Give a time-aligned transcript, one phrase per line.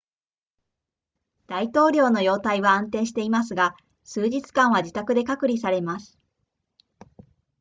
[1.45, 6.17] 大統領の容態は安定していますが数日間は自宅で隔離されます